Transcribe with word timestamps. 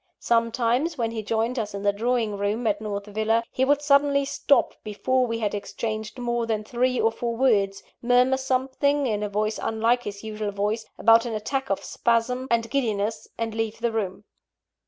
Sometimes, 0.17 0.97
when 0.97 1.11
he 1.11 1.21
joined 1.21 1.59
us 1.59 1.75
in 1.75 1.83
the 1.83 1.93
drawing 1.93 2.35
room 2.35 2.65
at 2.65 2.81
North 2.81 3.05
Villa, 3.05 3.43
he 3.51 3.63
would 3.63 3.83
suddenly 3.83 4.25
stop 4.25 4.73
before 4.83 5.27
we 5.27 5.37
had 5.37 5.53
exchanged 5.53 6.17
more 6.17 6.47
than 6.47 6.63
three 6.63 6.99
or 6.99 7.11
four 7.11 7.35
words, 7.37 7.83
murmur 8.01 8.37
something, 8.37 9.05
in 9.05 9.21
a 9.21 9.29
voice 9.29 9.59
unlike 9.61 10.01
his 10.01 10.23
usual 10.23 10.49
voice, 10.51 10.87
about 10.97 11.27
an 11.27 11.35
attack 11.35 11.69
of 11.69 11.83
spasm 11.83 12.47
and 12.49 12.71
giddiness, 12.71 13.27
and 13.37 13.53
leave 13.53 13.77
the 13.79 13.91
room. 13.91 14.23